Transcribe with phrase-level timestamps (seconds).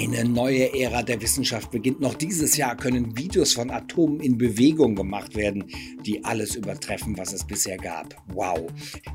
[0.00, 2.00] Eine neue Ära der Wissenschaft beginnt.
[2.00, 5.64] Noch dieses Jahr können Videos von Atomen in Bewegung gemacht werden,
[6.06, 8.14] die alles übertreffen, was es bisher gab.
[8.32, 8.70] Wow.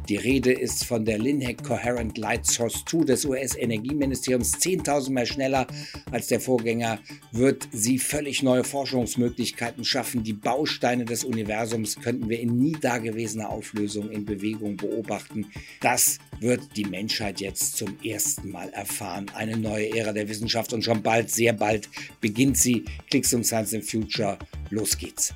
[0.10, 4.56] Die Rede ist von der LINHEC Coherent Light Source 2 des US-Energieministeriums.
[4.56, 5.68] 10.000 Mal schneller
[6.12, 7.00] als der Vorgänger
[7.32, 10.24] wird sie völlig neue Forschungsmöglichkeiten schaffen.
[10.24, 15.46] Die Bausteine des Universums könnten wir in nie dagewesener Auflösung in Bewegung beobachten.
[15.80, 19.28] Das wird die Menschheit jetzt zum ersten Mal erfahren.
[19.34, 21.88] Eine neue Ära der Wissenschaft Und schon bald, sehr bald
[22.20, 22.86] beginnt sie.
[23.10, 24.40] Klicks um Science and Future.
[24.72, 25.34] Los geht's.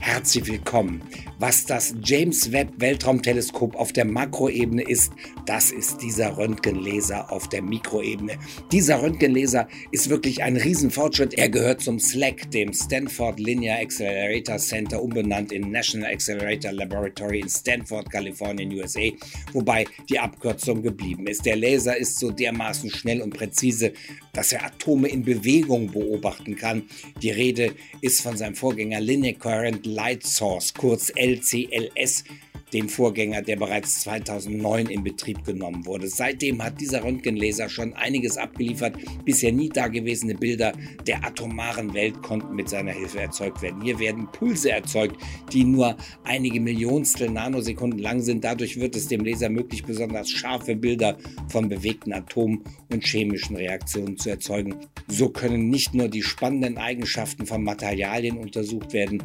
[0.00, 1.02] Herzlich willkommen
[1.38, 5.12] was das James Webb Weltraumteleskop auf der Makroebene ist,
[5.48, 8.38] das ist dieser Röntgenlaser auf der Mikroebene.
[8.70, 11.32] Dieser Röntgenlaser ist wirklich ein Riesenfortschritt.
[11.32, 17.48] Er gehört zum SLAC, dem Stanford Linear Accelerator Center, umbenannt in National Accelerator Laboratory in
[17.48, 19.08] Stanford, Kalifornien, USA,
[19.54, 21.46] wobei die Abkürzung geblieben ist.
[21.46, 23.94] Der Laser ist so dermaßen schnell und präzise,
[24.34, 26.82] dass er Atome in Bewegung beobachten kann.
[27.22, 32.24] Die Rede ist von seinem Vorgänger Linear Current Light Source, kurz LCLS
[32.72, 36.08] dem Vorgänger, der bereits 2009 in Betrieb genommen wurde.
[36.08, 38.96] Seitdem hat dieser Röntgenlaser schon einiges abgeliefert.
[39.24, 40.72] Bisher nie dagewesene Bilder
[41.06, 43.82] der atomaren Welt konnten mit seiner Hilfe erzeugt werden.
[43.82, 45.16] Hier werden Pulse erzeugt,
[45.52, 48.44] die nur einige Millionstel Nanosekunden lang sind.
[48.44, 51.16] Dadurch wird es dem Laser möglich, besonders scharfe Bilder
[51.48, 54.74] von bewegten Atomen und chemischen Reaktionen zu erzeugen.
[55.08, 59.22] So können nicht nur die spannenden Eigenschaften von Materialien untersucht werden,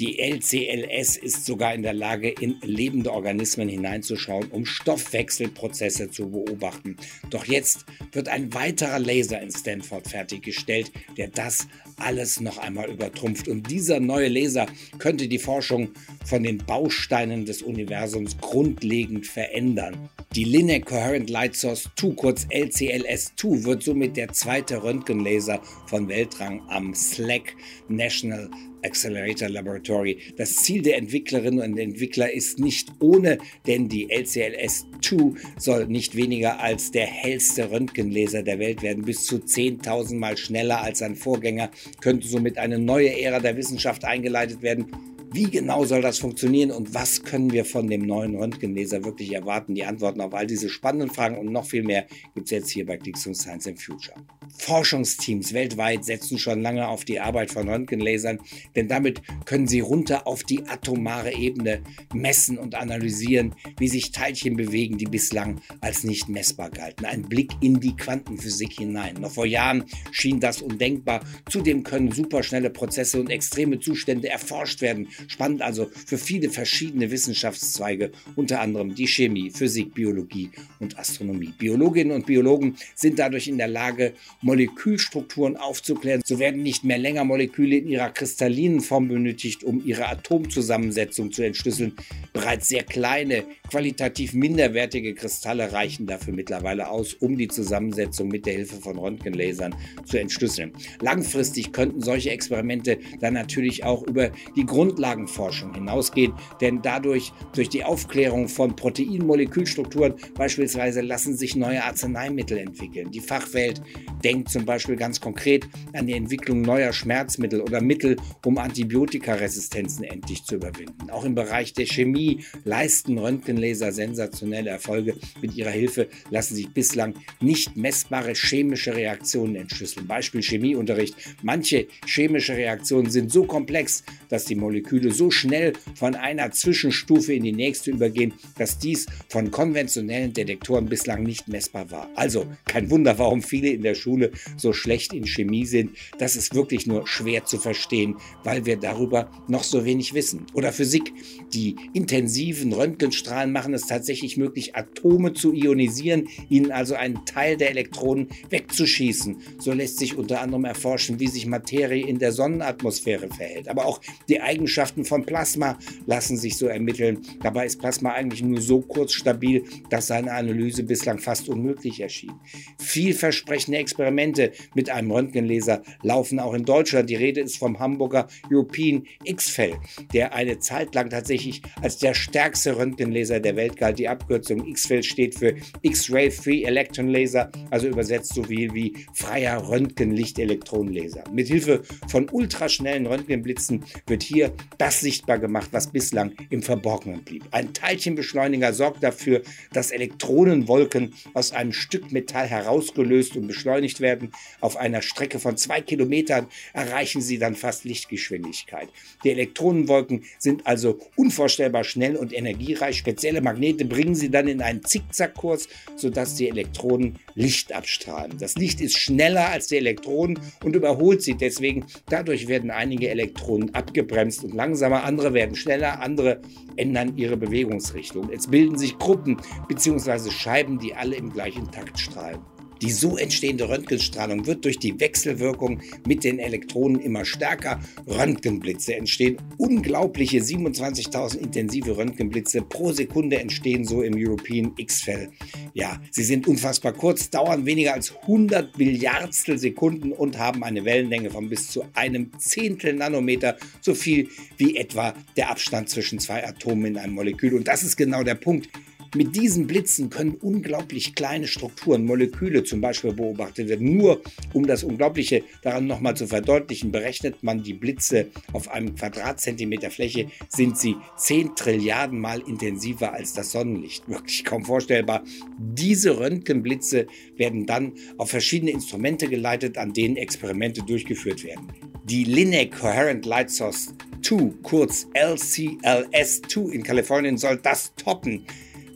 [0.00, 6.96] die LCLS ist sogar in der Lage, in lebende Organismen hineinzuschauen, um Stoffwechselprozesse zu beobachten.
[7.28, 13.46] Doch jetzt wird ein weiterer Laser in Stanford fertiggestellt, der das alles noch einmal übertrumpft.
[13.46, 14.66] Und dieser neue Laser
[14.98, 15.90] könnte die Forschung
[16.24, 20.08] von den Bausteinen des Universums grundlegend verändern.
[20.36, 26.62] Die Linear Coherent Light Source 2, kurz LCLS2, wird somit der zweite Röntgenlaser von Weltrang
[26.68, 27.56] am SLAC
[27.88, 28.48] National
[28.84, 30.18] Accelerator Laboratory.
[30.36, 36.60] Das Ziel der Entwicklerinnen und Entwickler ist nicht ohne, denn die LCLS2 soll nicht weniger
[36.60, 39.04] als der hellste Röntgenlaser der Welt werden.
[39.04, 44.04] Bis zu 10.000 Mal schneller als sein Vorgänger könnte somit eine neue Ära der Wissenschaft
[44.04, 44.92] eingeleitet werden
[45.32, 49.74] wie genau soll das funktionieren und was können wir von dem neuen Röntgenlaser wirklich erwarten?
[49.74, 52.84] Die Antworten auf all diese spannenden Fragen und noch viel mehr gibt es jetzt hier
[52.84, 54.16] bei Clicks und Science in Future.
[54.58, 58.40] Forschungsteams weltweit setzen schon lange auf die Arbeit von Röntgenlasern,
[58.74, 61.82] denn damit können sie runter auf die atomare Ebene
[62.12, 67.04] messen und analysieren, wie sich Teilchen bewegen, die bislang als nicht messbar galten.
[67.04, 69.14] Ein Blick in die Quantenphysik hinein.
[69.20, 71.20] Noch vor Jahren schien das undenkbar.
[71.48, 78.12] Zudem können superschnelle Prozesse und extreme Zustände erforscht werden, Spannend also für viele verschiedene Wissenschaftszweige,
[78.36, 81.52] unter anderem die Chemie, Physik, Biologie und Astronomie.
[81.58, 86.22] Biologinnen und Biologen sind dadurch in der Lage, Molekülstrukturen aufzuklären.
[86.24, 91.42] So werden nicht mehr länger Moleküle in ihrer kristallinen Form benötigt, um ihre Atomzusammensetzung zu
[91.42, 91.94] entschlüsseln.
[92.32, 98.54] Bereits sehr kleine, qualitativ minderwertige Kristalle reichen dafür mittlerweile aus, um die Zusammensetzung mit der
[98.54, 100.72] Hilfe von Röntgenlasern zu entschlüsseln.
[101.00, 107.68] Langfristig könnten solche Experimente dann natürlich auch über die Grundlagen Grundlagenforschung hinausgehen, denn dadurch, durch
[107.68, 113.10] die Aufklärung von Proteinmolekülstrukturen beispielsweise, lassen sich neue Arzneimittel entwickeln.
[113.10, 113.82] Die Fachwelt
[114.22, 120.44] denkt zum Beispiel ganz konkret an die Entwicklung neuer Schmerzmittel oder Mittel, um Antibiotikaresistenzen endlich
[120.44, 121.10] zu überwinden.
[121.10, 125.14] Auch im Bereich der Chemie leisten Röntgenlaser sensationelle Erfolge.
[125.40, 130.06] Mit ihrer Hilfe lassen sich bislang nicht messbare chemische Reaktionen entschlüsseln.
[130.06, 131.16] Beispiel Chemieunterricht.
[131.42, 137.32] Manche chemische Reaktionen sind so komplex, dass die Moleküle Moleküle so schnell von einer Zwischenstufe
[137.32, 142.10] in die nächste übergehen, dass dies von konventionellen Detektoren bislang nicht messbar war.
[142.14, 145.96] Also kein Wunder, warum viele in der Schule so schlecht in Chemie sind.
[146.18, 150.46] Das ist wirklich nur schwer zu verstehen, weil wir darüber noch so wenig wissen.
[150.54, 151.12] Oder Physik.
[151.52, 157.70] Die intensiven Röntgenstrahlen machen es tatsächlich möglich, Atome zu ionisieren, ihnen also einen Teil der
[157.70, 159.38] Elektronen wegzuschießen.
[159.58, 163.68] So lässt sich unter anderem erforschen, wie sich Materie in der Sonnenatmosphäre verhält.
[163.68, 167.20] Aber auch die Eigenschaften Eigenschaften von Plasma lassen sich so ermitteln.
[167.42, 172.32] Dabei ist Plasma eigentlich nur so kurz stabil, dass seine Analyse bislang fast unmöglich erschien.
[172.78, 177.08] Vielversprechende Experimente mit einem Röntgenlaser laufen auch in Deutschland.
[177.08, 179.76] Die Rede ist vom Hamburger European X-Fell,
[180.12, 183.98] der eine Zeit lang tatsächlich als der stärkste Röntgenlaser der Welt galt.
[183.98, 189.68] Die Abkürzung X-Fell steht für X-Ray Free Electron Laser, also übersetzt so viel wie freier
[189.68, 191.24] Röntgenlichtelektronenlaser.
[191.32, 197.44] Mit Hilfe von ultraschnellen Röntgenblitzen wird hier das sichtbar gemacht, was bislang im Verborgenen blieb.
[197.50, 199.42] Ein Teilchenbeschleuniger sorgt dafür,
[199.72, 204.32] dass Elektronenwolken aus einem Stück Metall herausgelöst und beschleunigt werden.
[204.60, 208.88] Auf einer Strecke von zwei Kilometern erreichen sie dann fast Lichtgeschwindigkeit.
[209.22, 212.96] Die Elektronenwolken sind also unvorstellbar schnell und energiereich.
[212.96, 218.38] Spezielle Magnete bringen sie dann in einen Zickzackkurs, sodass die Elektronen Licht abstrahlen.
[218.38, 221.84] Das Licht ist schneller als die Elektronen und überholt sie deswegen.
[222.08, 226.40] Dadurch werden einige Elektronen abgebremst und langsamer, andere werden schneller, andere
[226.76, 228.30] ändern ihre Bewegungsrichtung.
[228.30, 229.36] Es bilden sich Gruppen
[229.68, 230.30] bzw.
[230.30, 232.38] Scheiben, die alle im gleichen Takt strahlen.
[232.82, 237.78] Die so entstehende Röntgenstrahlung wird durch die Wechselwirkung mit den Elektronen immer stärker.
[238.06, 239.36] Röntgenblitze entstehen.
[239.58, 245.30] Unglaubliche 27.000 intensive Röntgenblitze pro Sekunde entstehen so im European X-Fell.
[245.74, 251.30] Ja, sie sind unfassbar kurz, dauern weniger als 100 Milliardstel Sekunden und haben eine Wellenlänge
[251.30, 256.86] von bis zu einem Zehntel Nanometer, so viel wie etwa der Abstand zwischen zwei Atomen
[256.86, 257.54] in einem Molekül.
[257.54, 258.68] Und das ist genau der Punkt.
[259.16, 263.96] Mit diesen Blitzen können unglaublich kleine Strukturen, Moleküle zum Beispiel beobachtet werden.
[263.96, 264.20] Nur
[264.52, 270.28] um das Unglaubliche daran nochmal zu verdeutlichen, berechnet man die Blitze auf einem Quadratzentimeter Fläche,
[270.48, 274.08] sind sie 10 Trilliarden Mal intensiver als das Sonnenlicht.
[274.08, 275.24] Wirklich kaum vorstellbar.
[275.58, 281.66] Diese Röntgenblitze werden dann auf verschiedene Instrumente geleitet, an denen Experimente durchgeführt werden.
[282.04, 283.92] Die Linear Coherent Light Source
[284.22, 288.46] 2, kurz LCLS2 in Kalifornien, soll das toppen.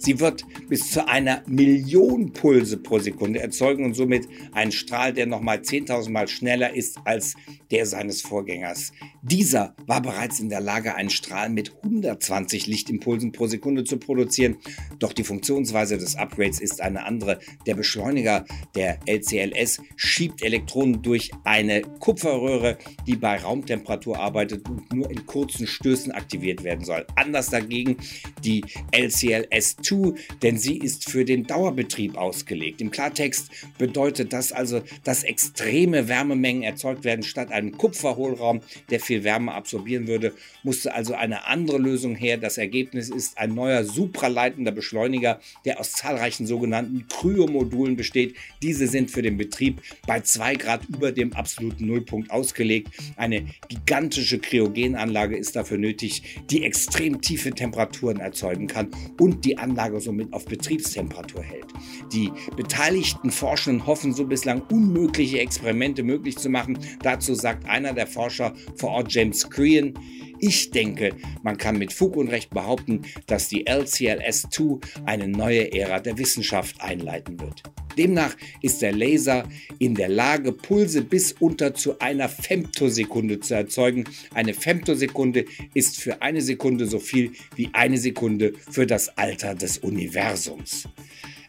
[0.05, 5.25] Sie wird bis zu einer Million Pulse pro Sekunde erzeugen und somit einen Strahl, der
[5.25, 7.37] nochmal 10.000 Mal schneller ist als
[7.71, 8.93] der seines Vorgängers.
[9.23, 14.57] Dieser war bereits in der Lage, einen Strahl mit 120 Lichtimpulsen pro Sekunde zu produzieren.
[14.99, 17.39] Doch die Funktionsweise des Upgrades ist eine andere.
[17.67, 25.11] Der Beschleuniger der LCLS schiebt Elektronen durch eine Kupferröhre, die bei Raumtemperatur arbeitet und nur
[25.11, 27.07] in kurzen Stößen aktiviert werden soll.
[27.17, 27.97] Anders dagegen
[28.45, 28.63] die
[28.93, 32.81] LCLS2 zu, denn sie ist für den Dauerbetrieb ausgelegt.
[32.81, 37.23] Im Klartext bedeutet das also, dass extreme Wärmemengen erzeugt werden.
[37.23, 38.61] Statt einem Kupferhohlraum,
[38.91, 40.33] der viel Wärme absorbieren würde,
[40.63, 42.39] musste also eine andere Lösung her.
[42.39, 48.35] Das Ergebnis ist ein neuer supraleitender Beschleuniger, der aus zahlreichen sogenannten Kryomodulen besteht.
[48.63, 52.89] Diese sind für den Betrieb bei 2 Grad über dem absoluten Nullpunkt ausgelegt.
[53.17, 58.89] Eine gigantische Kryogenanlage ist dafür nötig, die extrem tiefe Temperaturen erzeugen kann
[59.21, 61.67] und die Anlage Anlage somit auf Betriebstemperatur hält.
[62.13, 66.79] Die beteiligten Forschenden hoffen so bislang unmögliche Experimente möglich zu machen.
[67.03, 69.95] Dazu sagt einer der Forscher vor Ort, James Crean,
[70.39, 76.01] ich denke, man kann mit Fug und Recht behaupten, dass die LCLS-2 eine neue Ära
[76.01, 77.63] der Wissenschaft einleiten wird.
[77.97, 79.49] Demnach ist der Laser
[79.79, 84.05] in der Lage, Pulse bis unter zu einer Femtosekunde zu erzeugen.
[84.33, 85.45] Eine Femtosekunde
[85.75, 90.89] ist für eine Sekunde so viel wie eine Sekunde für das Alter des Universums.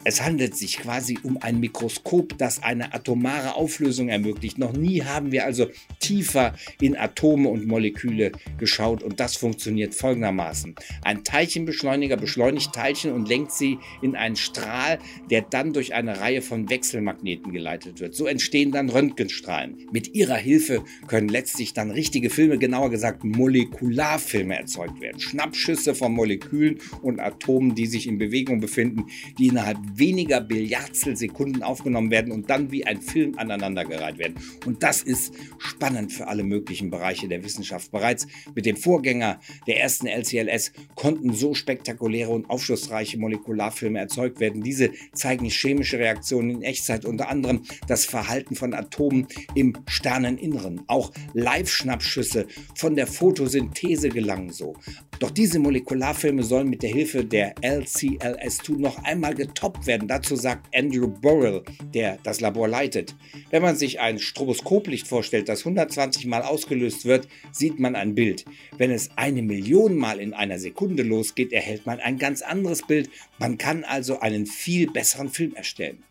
[0.08, 4.60] Es handelt sich quasi um ein Mikroskop, das eine atomare Auflösung ermöglicht.
[4.60, 5.66] Noch nie haben wir also
[6.00, 10.76] tiefer in Atome und Moleküle geschaut und das funktioniert folgendermaßen.
[11.04, 15.00] Ein Teilchenbeschleuniger beschleunigt Teilchen und lenkt sie in einen Strahl,
[15.32, 18.14] der dann durch eine Reihe von Wechselmagneten geleitet wird.
[18.14, 19.88] So entstehen dann Röntgenstrahlen.
[19.92, 25.20] Mit ihrer Hilfe können letztlich dann richtige Filme, genauer gesagt Molekularfilme erzeugt werden.
[25.20, 29.06] Schnappschüsse von Molekülen und Atomen, die sich in Bewegung befinden,
[29.40, 31.16] die innerhalb weniger Billiardstel
[31.62, 34.36] aufgenommen werden und dann wie ein Film aneinandergereiht werden.
[34.66, 37.92] Und das ist spannend für alle möglichen Bereiche der Wissenschaft.
[37.92, 44.64] Bereits mit dem Vorgänger der ersten LCLS konnten so spektakuläre und aufschlussreiche Molekularfilme erzeugt werden.
[44.64, 50.84] Diese zeigen chemische Reaktionen in Echtzeit, unter anderem das Verhalten von Atomen im Sterneninneren.
[50.88, 54.76] Auch Live-Schnappschüsse von der Photosynthese gelangen so.
[55.20, 60.08] Doch diese Molekularfilme sollen mit der Hilfe der LCLS2 noch einmal getoppt werden.
[60.08, 61.64] Dazu sagt Andrew Burrell,
[61.94, 63.16] der das Labor leitet.
[63.50, 68.46] Wenn man sich ein Stroboskoplicht vorstellt, das 120 Mal ausgelöst wird, sieht man ein Bild.
[68.78, 73.10] Wenn es eine Million Mal in einer Sekunde losgeht, erhält man ein ganz anderes Bild.
[73.40, 76.04] Man kann also einen viel besseren Film erstellen.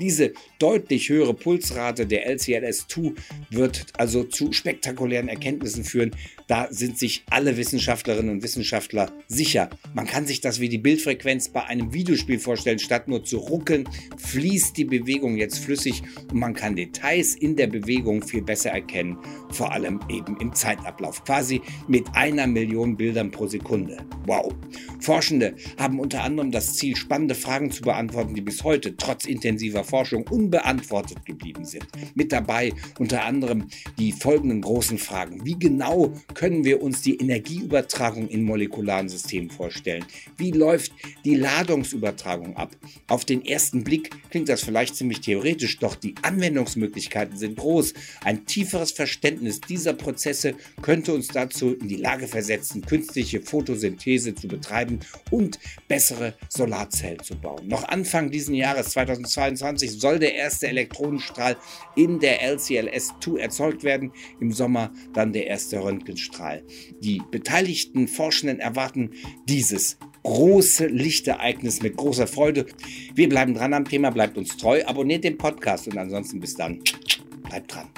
[0.00, 3.14] Diese deutlich höhere Pulsrate der LCLS2
[3.50, 6.14] wird also zu spektakulären Erkenntnissen führen.
[6.46, 9.70] Da sind sich alle Wissenschaftlerinnen und Wissenschaftler sicher.
[9.94, 12.78] Man kann sich das wie die Bildfrequenz bei einem Videospiel vorstellen.
[12.78, 17.66] Statt nur zu ruckeln, fließt die Bewegung jetzt flüssig und man kann Details in der
[17.66, 19.18] Bewegung viel besser erkennen,
[19.50, 23.98] vor allem eben im Zeitablauf, quasi mit einer Million Bildern pro Sekunde.
[24.26, 24.54] Wow.
[25.00, 29.57] Forschende haben unter anderem das Ziel, spannende Fragen zu beantworten, die bis heute trotz intensiver
[29.84, 31.86] Forschung unbeantwortet geblieben sind.
[32.14, 33.66] Mit dabei unter anderem
[33.98, 35.44] die folgenden großen Fragen.
[35.44, 40.04] Wie genau können wir uns die Energieübertragung in molekularen Systemen vorstellen?
[40.36, 40.92] Wie läuft
[41.24, 42.76] die Ladungsübertragung ab?
[43.08, 47.94] Auf den ersten Blick klingt das vielleicht ziemlich theoretisch, doch die Anwendungsmöglichkeiten sind groß.
[48.24, 54.48] Ein tieferes Verständnis dieser Prozesse könnte uns dazu in die Lage versetzen, künstliche Photosynthese zu
[54.48, 55.00] betreiben
[55.30, 57.66] und bessere Solarzellen zu bauen.
[57.68, 58.92] Noch Anfang dieses Jahres
[59.56, 61.56] 2022 soll der erste Elektronenstrahl
[61.96, 64.12] in der LCLS-2 erzeugt werden.
[64.40, 66.62] Im Sommer dann der erste Röntgenstrahl.
[67.00, 69.10] Die beteiligten Forschenden erwarten
[69.48, 72.66] dieses große Lichtereignis mit großer Freude.
[73.14, 76.80] Wir bleiben dran am Thema, bleibt uns treu, abonniert den Podcast und ansonsten bis dann,
[77.44, 77.88] bleibt dran.